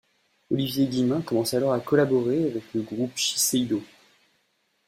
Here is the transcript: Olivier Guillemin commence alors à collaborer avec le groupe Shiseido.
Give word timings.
Olivier 0.49 0.87
Guillemin 0.87 1.21
commence 1.21 1.53
alors 1.53 1.73
à 1.73 1.79
collaborer 1.79 2.45
avec 2.49 2.63
le 2.73 2.81
groupe 2.81 3.15
Shiseido. 3.15 3.83